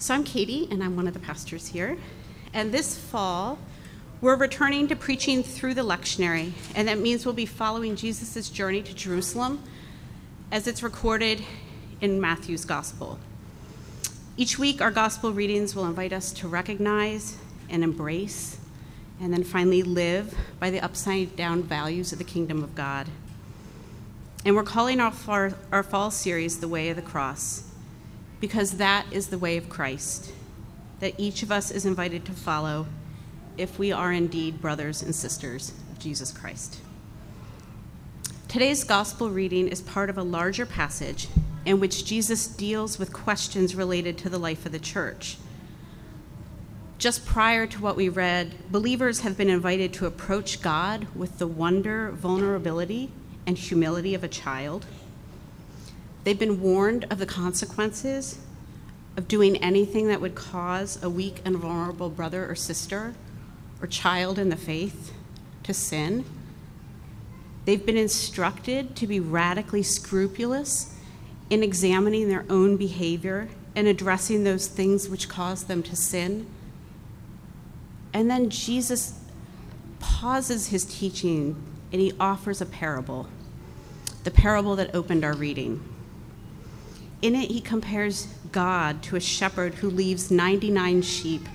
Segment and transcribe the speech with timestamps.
[0.00, 1.98] So I'm Katie, and I'm one of the pastors here.
[2.54, 3.58] And this fall,
[4.22, 8.80] we're returning to preaching through the lectionary, and that means we'll be following Jesus' journey
[8.80, 9.62] to Jerusalem
[10.50, 11.44] as it's recorded
[12.00, 13.18] in Matthew's Gospel.
[14.38, 17.36] Each week, our Gospel readings will invite us to recognize
[17.68, 18.56] and embrace,
[19.20, 23.06] and then finally live by the upside down values of the kingdom of God.
[24.46, 25.12] And we're calling our,
[25.70, 27.69] our fall series The Way of the Cross
[28.40, 30.32] because that is the way of Christ
[31.00, 32.86] that each of us is invited to follow
[33.56, 36.80] if we are indeed brothers and sisters of Jesus Christ.
[38.48, 41.28] Today's gospel reading is part of a larger passage
[41.64, 45.38] in which Jesus deals with questions related to the life of the church.
[46.98, 51.46] Just prior to what we read, believers have been invited to approach God with the
[51.46, 53.10] wonder, vulnerability,
[53.46, 54.84] and humility of a child
[56.24, 58.38] They've been warned of the consequences
[59.16, 63.14] of doing anything that would cause a weak and vulnerable brother or sister
[63.80, 65.12] or child in the faith
[65.62, 66.24] to sin.
[67.64, 70.94] They've been instructed to be radically scrupulous
[71.48, 76.46] in examining their own behavior and addressing those things which cause them to sin.
[78.12, 79.18] And then Jesus
[79.98, 83.28] pauses his teaching and he offers a parable,
[84.24, 85.82] the parable that opened our reading.
[87.22, 91.48] In it, he compares God to a shepherd who leaves 99 sheep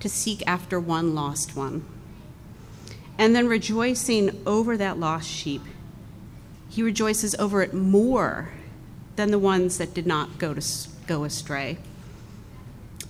[0.00, 1.84] to seek after one lost one.
[3.18, 5.62] And then, rejoicing over that lost sheep,
[6.68, 8.50] he rejoices over it more
[9.16, 11.78] than the ones that did not go, to, go astray.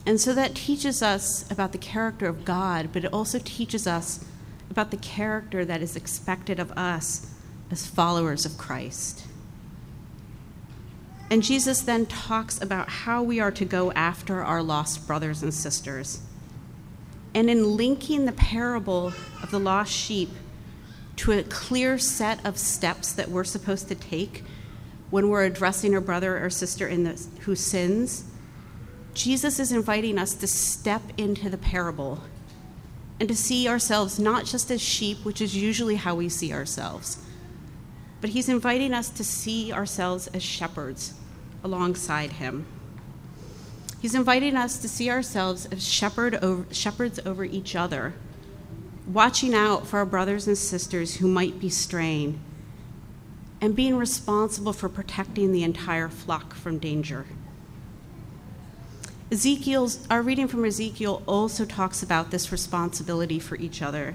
[0.06, 4.24] And so that teaches us about the character of God, but it also teaches us
[4.70, 7.34] about the character that is expected of us
[7.70, 9.27] as followers of Christ.
[11.30, 15.52] And Jesus then talks about how we are to go after our lost brothers and
[15.52, 16.22] sisters.
[17.34, 19.12] And in linking the parable
[19.42, 20.30] of the lost sheep
[21.16, 24.44] to a clear set of steps that we're supposed to take
[25.10, 28.24] when we're addressing a brother or sister in the, who sins,
[29.14, 32.22] Jesus is inviting us to step into the parable
[33.18, 37.24] and to see ourselves not just as sheep, which is usually how we see ourselves,
[38.20, 41.14] but he's inviting us to see ourselves as shepherds
[41.62, 42.66] alongside him.
[44.00, 48.14] He's inviting us to see ourselves as shepherd over, shepherds over each other,
[49.06, 52.40] watching out for our brothers and sisters who might be straying,
[53.60, 57.26] and being responsible for protecting the entire flock from danger.
[59.32, 64.14] Ezekiel's, our reading from Ezekiel also talks about this responsibility for each other.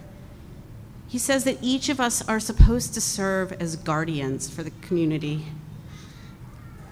[1.14, 5.46] He says that each of us are supposed to serve as guardians for the community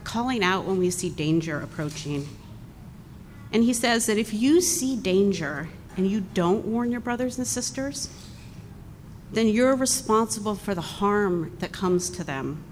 [0.04, 2.30] calling out when we see danger approaching.
[3.52, 7.48] And he says that if you see danger and you don't warn your brothers and
[7.48, 8.12] sisters,
[9.32, 12.64] then you're responsible for the harm that comes to them.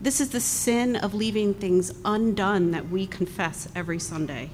[0.00, 4.50] This is the sin of leaving things undone that we confess every Sunday.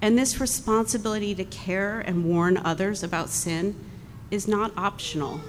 [0.00, 3.74] And this responsibility to care and warn others about sin
[4.32, 5.40] is not optional.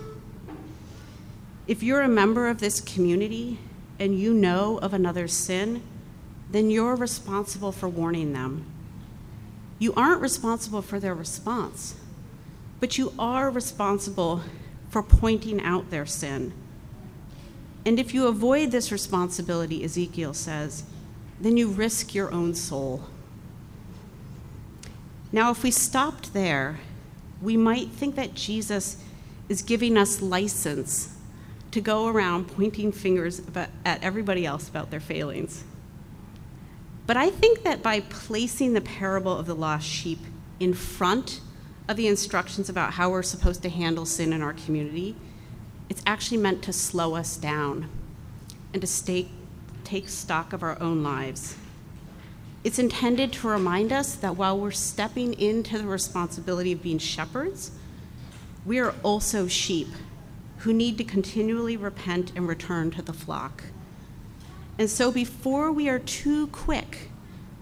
[1.68, 3.58] If you're a member of this community
[3.98, 5.82] and you know of another's sin,
[6.52, 8.66] then you're responsible for warning them.
[9.80, 11.96] You aren't responsible for their response,
[12.82, 14.42] but you are responsible
[14.90, 16.52] for pointing out their sin.
[17.86, 20.84] And if you avoid this responsibility, Ezekiel says,
[21.40, 23.04] then you risk your own soul.
[25.32, 26.80] Now, if we stopped there,
[27.44, 28.98] we might think that Jesus
[29.50, 31.16] is giving us license
[31.72, 33.42] to go around pointing fingers
[33.84, 35.64] at everybody else about their failings.
[37.06, 40.20] But I think that by placing the parable of the lost sheep
[40.60, 41.42] in front
[41.90, 45.16] of the instructions about how we're supposed to handle sin in our community,
[45.90, 47.90] it's actually meant to slow us down
[48.72, 49.28] and to stay,
[49.84, 51.58] take stock of our own lives.
[52.64, 57.72] It's intended to remind us that while we're stepping into the responsibility of being shepherds,
[58.66, 59.90] we are also sheep
[60.60, 63.66] who need to continually repent and return to the flock.
[64.80, 67.10] And so, before we are too quick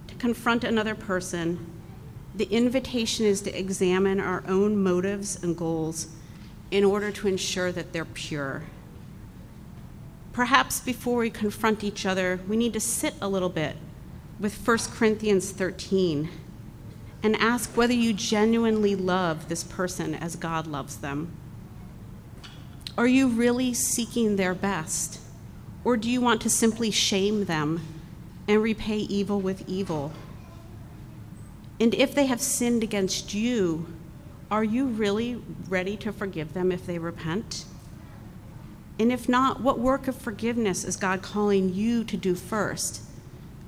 [0.07, 1.65] to confront another person,
[2.35, 6.07] the invitation is to examine our own motives and goals
[6.69, 8.63] in order to ensure that they're pure.
[10.31, 13.75] Perhaps before we confront each other, we need to sit a little bit
[14.41, 16.29] with 1 Corinthians 13
[17.23, 21.31] and ask whether you genuinely love this person as God loves them.
[22.97, 25.19] Are you really seeking their best?
[25.83, 27.81] Or do you want to simply shame them
[28.47, 30.11] and repay evil with evil
[31.79, 33.87] And if they have sinned against you,
[34.51, 37.65] are you really ready to forgive them if they repent?
[38.99, 43.01] And if not, what work of forgiveness is God calling you to do first?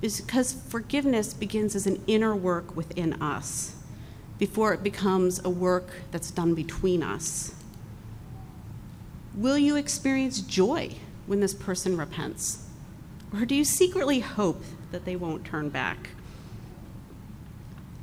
[0.04, 3.74] Because forgiveness begins as an inner work within us
[4.38, 7.56] before it becomes a work that's done between us.
[9.34, 10.96] Will you experience joy
[11.26, 12.66] when this person repents?
[13.32, 14.62] Or do you secretly hope
[14.92, 16.10] that they won't turn back?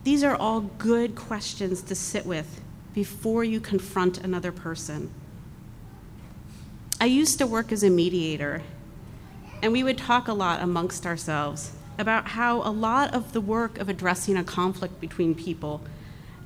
[0.02, 2.62] These are all good questions to sit with
[2.94, 5.10] before you confront another person.
[6.98, 8.62] I used to work as a mediator,
[9.62, 13.78] and we would talk a lot amongst ourselves about how a lot of the work
[13.78, 15.82] of addressing a conflict between people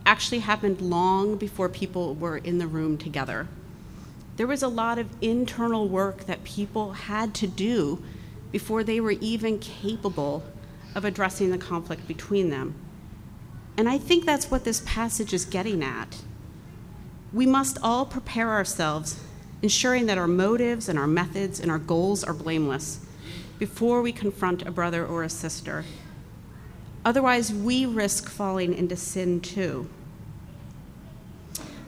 [0.04, 3.46] actually happened long before people were in the room together.
[4.36, 8.02] There was a lot of internal work that people had to do
[8.50, 10.42] before they were even capable
[10.94, 12.74] of addressing the conflict between them.
[13.76, 16.22] And I think that's what this passage is getting at.
[17.32, 19.20] We must all prepare ourselves
[19.62, 23.03] ensuring that our motives and our methods and our goals are blameless
[23.58, 25.84] before we confront a brother or a sister.
[27.04, 29.88] Otherwise, we risk falling into sin too.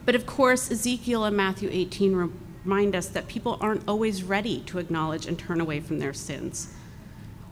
[0.04, 2.30] But of course, Ezekiel and Matthew 18
[2.64, 6.72] remind us that people aren't always ready to acknowledge and turn away from their sins.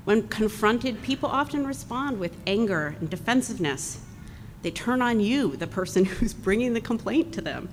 [0.04, 4.00] When confronted, people often respond with anger and defensiveness.
[4.62, 7.68] They turn on you, the person who's bringing the complaint to them.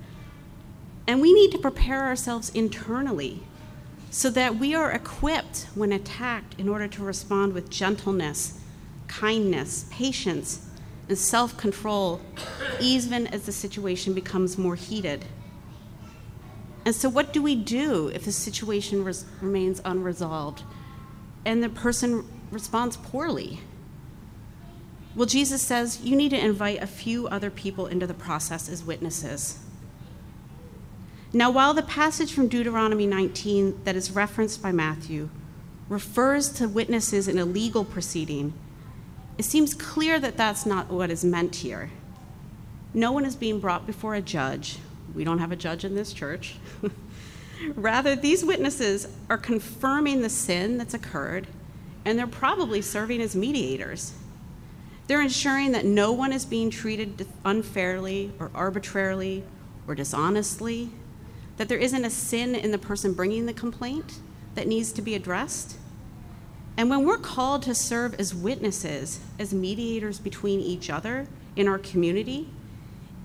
[1.06, 3.44] And we need to prepare ourselves internally
[4.12, 8.60] so that we are equipped when attacked in order to respond with gentleness,
[9.08, 10.68] kindness, patience,
[11.08, 12.20] and self control,
[12.80, 15.24] even as the situation becomes more heated.
[16.86, 20.64] And so, what do we do if the situation res- remains unresolved
[21.46, 23.62] and the person responds poorly?
[25.16, 28.84] Well, Jesus says you need to invite a few other people into the process as
[28.84, 29.60] witnesses.
[31.34, 35.30] Now, while the passage from Deuteronomy 19 that is referenced by Matthew
[35.88, 38.54] refers to witnesses in a legal proceeding,
[39.38, 41.90] it seems clear that that's not what is meant here.
[42.94, 44.78] No one is being brought before a judge.
[45.16, 46.56] We don't have a judge in this church.
[47.76, 51.48] Rather, these witnesses are confirming the sin that's occurred,
[52.04, 54.14] and they're probably serving as mediators.
[55.08, 59.46] They're ensuring that no one is being treated unfairly or arbitrarily
[59.88, 60.90] or dishonestly
[61.58, 64.20] that there isn't a sin in the person bringing the complaint
[64.56, 65.78] that needs to be addressed.
[66.78, 71.78] And when we're called to serve as witnesses, as mediators between each other in our
[71.78, 72.50] community,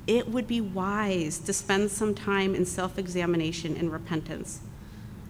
[0.07, 4.61] it would be wise to spend some time in self examination and repentance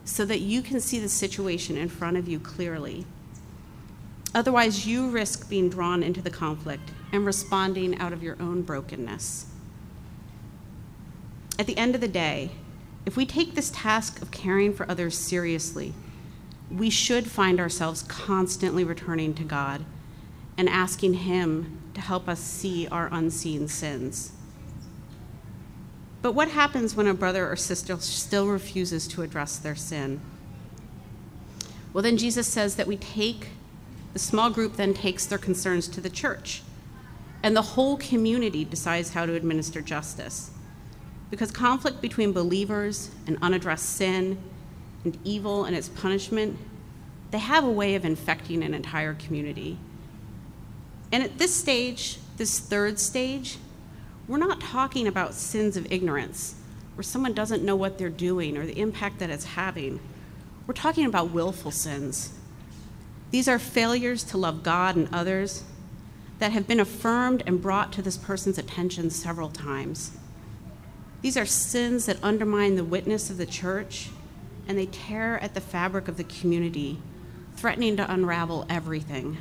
[0.05, 3.05] so that you can see the situation in front of you clearly.
[4.35, 9.47] Otherwise, you risk being drawn into the conflict and responding out of your own brokenness.
[11.59, 12.51] At the end of the day,
[13.07, 15.95] if we take this task of caring for others seriously,
[16.71, 19.85] we should find ourselves constantly returning to God
[20.59, 24.33] and asking Him to help us see our unseen sins.
[26.21, 30.21] But what happens when a brother or sister still refuses to address their sin?
[31.93, 33.51] Well, then Jesus says that we take,
[34.13, 36.63] the small group then takes their concerns to the church,
[37.43, 40.51] and the whole community decides how to administer justice.
[41.31, 44.39] Because conflict between believers and unaddressed sin
[45.05, 46.59] and evil and its punishment,
[47.31, 49.79] they have a way of infecting an entire community.
[51.13, 53.59] And at this stage, this third stage,
[54.29, 56.57] we're not talking about sins of ignorance,
[56.95, 60.01] where someone doesn't know what they're doing or the impact that it's having.
[60.67, 62.33] We're talking about willful sins.
[63.31, 65.65] These are failures to love God and others
[66.39, 70.13] that have been affirmed and brought to this person's attention several times.
[71.27, 74.11] These are sins that undermine the witness of the church
[74.69, 77.01] and they tear at the fabric of the community,
[77.57, 79.39] threatening to unravel everything.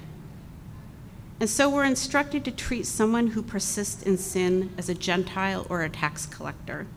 [1.40, 5.84] And so we're instructed to treat someone who persists in sin as a Gentile or
[5.84, 6.88] a tax collector,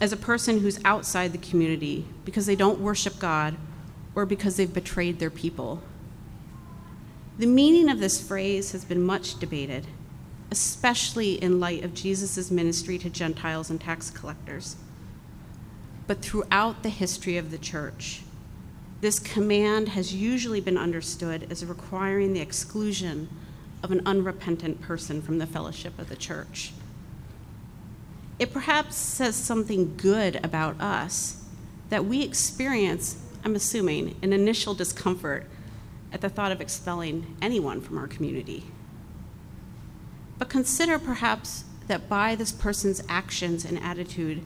[0.00, 3.56] as a person who's outside the community because they don't worship God
[4.14, 5.82] or because they've betrayed their people.
[7.38, 9.84] The meaning of this phrase has been much debated
[10.50, 14.76] especially in light of Jesus' ministry to Gentiles and tax collectors.
[16.06, 18.22] But throughout the history of the church,
[19.00, 23.28] this command has usually been understood as requiring the exclusion
[23.82, 26.72] of an unrepentant person from the fellowship of the church.
[28.38, 31.42] It perhaps says something good about us
[31.90, 35.46] that we experience, I'm assuming, an initial discomfort
[36.12, 38.64] at the thought of expelling anyone from our community.
[40.38, 44.42] But consider perhaps that by this person's actions and attitude,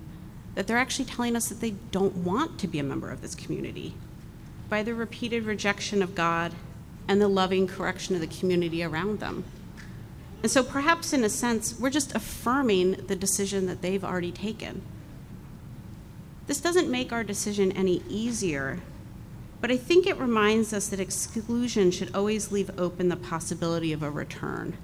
[0.55, 3.35] that they're actually telling us that they don't want to be a member of this
[3.35, 3.95] community.
[4.69, 6.55] By the repeated rejection of God
[7.07, 9.45] and the loving correction of the community around them.
[10.43, 14.83] And so, perhaps in a sense, we're just affirming the decision that they've already taken.
[16.47, 18.81] This doesn't make our decision any easier,
[19.61, 24.03] but I think it reminds us that exclusion should always leave open the possibility of
[24.03, 24.77] a return.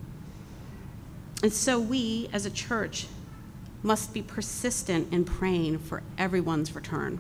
[1.45, 3.07] And so, we as a church
[3.83, 7.19] must be persistent in praying for everyone's return.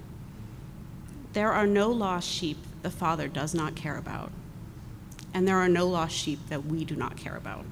[1.34, 4.32] There are no lost sheep the Father does not care about,
[5.34, 7.66] and there are no lost sheep that we do not care about.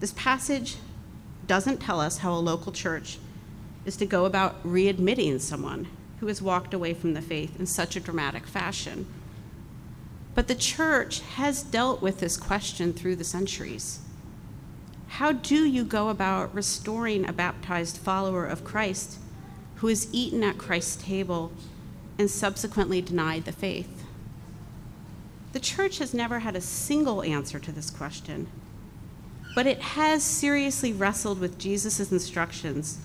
[0.00, 0.78] This passage
[1.46, 3.18] doesn't tell us how a local church
[3.84, 5.86] is to go about readmitting someone
[6.18, 9.06] who has walked away from the faith in such a dramatic fashion.
[10.34, 14.00] But the church has dealt with this question through the centuries.
[15.10, 19.18] How do you go about restoring a baptized follower of Christ
[19.76, 21.52] who has eaten at Christ's table
[22.18, 24.04] and subsequently denied the faith?
[25.52, 28.48] The church has never had a single answer to this question
[29.54, 32.98] but it has seriously wrestled with Jesus' instructions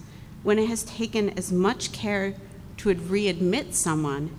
[0.44, 2.36] when it has taken as much care
[2.78, 4.30] to readmit someone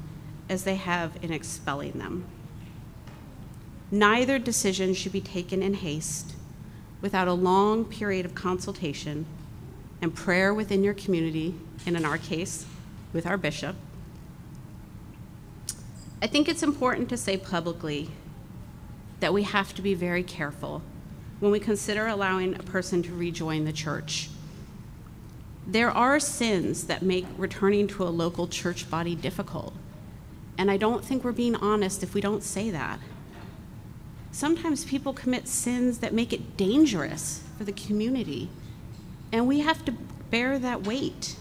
[0.49, 2.25] as they have in expelling them.
[3.91, 6.36] Neither decision should be taken in haste
[7.01, 9.27] without a long period of consultation
[10.03, 11.55] and prayer within your community,
[11.87, 12.67] and in our case,
[13.13, 13.77] with our bishop.
[16.21, 18.11] I think it's important to say publicly
[19.21, 20.83] that we have to be very careful
[21.41, 24.31] when we consider allowing a person to rejoin the church.
[25.67, 29.75] There are sins that make returning to a local church body difficult,
[30.57, 32.99] and I don't think we're being honest if we don't say that.
[34.37, 38.51] Sometimes people commit sins that make it dangerous for the community,
[39.33, 39.93] and we have to
[40.29, 41.37] bear that weight.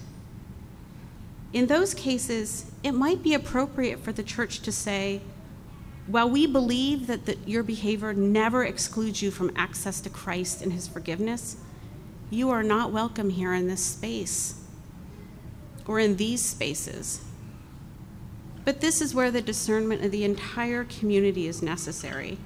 [1.51, 5.19] In those cases, it might be appropriate for the church to say,
[6.07, 10.71] while we believe that the, your behavior never excludes you from access to Christ and
[10.71, 11.57] his forgiveness,
[12.29, 14.63] you are not welcome here in this space
[15.85, 17.25] or in these spaces.
[18.63, 22.37] But this is where the discernment of the entire community is necessary.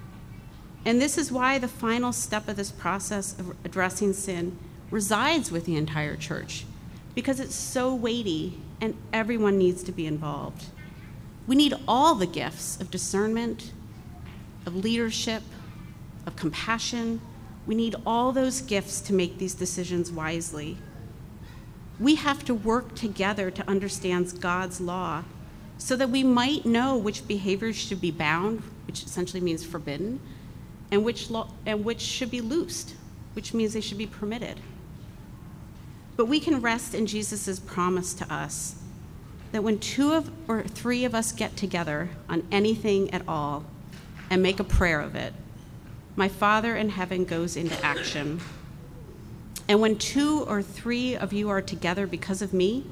[0.86, 4.58] And this is why the final step of this process of addressing sin
[4.92, 6.66] resides with the entire church,
[7.14, 10.66] because it's so weighty and everyone needs to be involved.
[11.48, 13.72] We need all the gifts of discernment,
[14.66, 15.44] of leadership,
[16.26, 17.22] of compassion.
[17.68, 20.78] We need all those gifts to make these decisions wisely.
[22.00, 25.24] We have to work together to understand God's law
[25.78, 30.20] so that we might know which behaviors should be bound, which essentially means forbidden,
[30.92, 32.96] and which, lo- and which should be loosed,
[33.34, 34.60] which means they should be permitted.
[36.16, 38.76] But we can rest in Jesus' promise to us
[39.52, 43.64] that when two of or three of us get together on anything at all
[44.30, 45.34] and make a prayer of it,
[46.16, 48.42] my Father in heaven goes into action.
[49.68, 52.86] And when two or three of you are together because of me,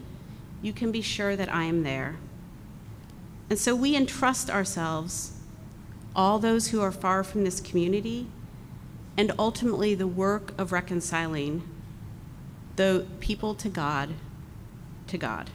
[0.62, 2.16] you can be sure that I am there.
[3.50, 5.34] And so we entrust ourselves,
[6.17, 8.27] all those who are far from this community,
[9.15, 11.63] and ultimately the work of reconciling
[12.75, 14.09] the people to God,
[15.07, 15.50] to God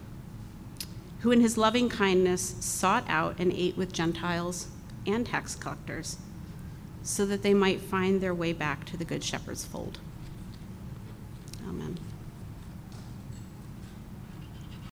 [1.22, 4.66] who in his loving kindness sought out and ate with Gentiles
[5.06, 6.16] and tax collectors,
[7.04, 10.00] so that they might find their way back to the Good Shepherd's fold.